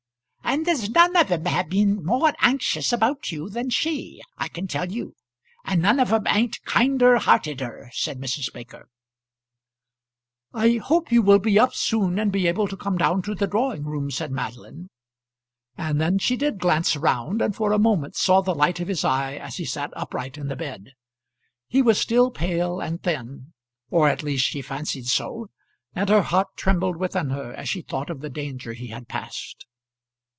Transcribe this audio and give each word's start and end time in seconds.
"And 0.43 0.65
there's 0.65 0.89
none 0.89 1.15
of 1.15 1.31
'em 1.31 1.45
have 1.45 1.69
been 1.69 2.03
more 2.05 2.33
anxious 2.39 2.91
about 2.91 3.31
you 3.31 3.49
than 3.49 3.69
she, 3.69 4.21
I 4.37 4.49
can 4.49 4.67
tell 4.67 4.91
you; 4.91 5.15
and 5.63 5.81
none 5.81 5.97
of 5.97 6.11
'em 6.11 6.27
ain't 6.27 6.61
kinder 6.65 7.15
hearteder," 7.19 7.89
said 7.93 8.19
Mrs. 8.19 8.51
Baker. 8.51 8.89
"I 10.53 10.71
hope 10.75 11.09
you 11.09 11.21
will 11.21 11.39
be 11.39 11.57
up 11.57 11.73
soon 11.73 12.19
and 12.19 12.33
be 12.33 12.47
able 12.47 12.67
to 12.67 12.75
come 12.75 12.97
down 12.97 13.21
to 13.23 13.33
the 13.33 13.47
drawing 13.47 13.85
room," 13.85 14.11
said 14.11 14.29
Madeline. 14.33 14.89
And 15.77 16.01
then 16.01 16.19
she 16.19 16.35
did 16.35 16.59
glance 16.59 16.97
round, 16.97 17.41
and 17.41 17.55
for 17.55 17.71
a 17.71 17.79
moment 17.79 18.17
saw 18.17 18.41
the 18.41 18.53
light 18.53 18.81
of 18.81 18.89
his 18.89 19.05
eye 19.05 19.35
as 19.35 19.55
he 19.55 19.63
sat 19.63 19.91
upright 19.95 20.37
in 20.37 20.49
the 20.49 20.57
bed. 20.57 20.91
He 21.69 21.81
was 21.81 21.97
still 21.97 22.29
pale 22.29 22.81
and 22.81 23.01
thin, 23.01 23.53
or 23.89 24.09
at 24.09 24.21
least 24.21 24.47
she 24.47 24.61
fancied 24.61 25.07
so, 25.07 25.49
and 25.95 26.09
her 26.09 26.23
heart 26.23 26.57
trembled 26.57 26.97
within 26.97 27.29
her 27.29 27.53
as 27.53 27.69
she 27.69 27.81
thought 27.81 28.09
of 28.09 28.19
the 28.19 28.29
danger 28.29 28.73
he 28.73 28.87
had 28.87 29.07
passed. 29.07 29.65